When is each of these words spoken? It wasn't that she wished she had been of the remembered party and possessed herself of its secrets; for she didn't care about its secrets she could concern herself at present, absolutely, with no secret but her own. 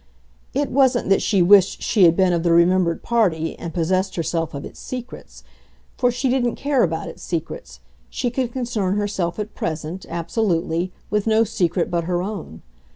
It 0.55 0.71
wasn't 0.71 1.09
that 1.09 1.21
she 1.21 1.43
wished 1.43 1.83
she 1.83 2.05
had 2.05 2.15
been 2.17 2.33
of 2.33 2.41
the 2.41 2.51
remembered 2.51 3.03
party 3.03 3.55
and 3.59 3.71
possessed 3.71 4.15
herself 4.15 4.55
of 4.55 4.65
its 4.65 4.79
secrets; 4.79 5.43
for 5.95 6.09
she 6.09 6.27
didn't 6.27 6.55
care 6.55 6.81
about 6.81 7.07
its 7.07 7.21
secrets 7.21 7.81
she 8.09 8.31
could 8.31 8.51
concern 8.51 8.95
herself 8.97 9.37
at 9.37 9.53
present, 9.53 10.07
absolutely, 10.09 10.91
with 11.11 11.27
no 11.27 11.43
secret 11.43 11.91
but 11.91 12.05
her 12.05 12.23
own. 12.23 12.63